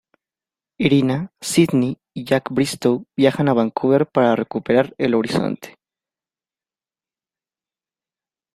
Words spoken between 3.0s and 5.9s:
viajan a Vancouver para recuperar el Horizonte.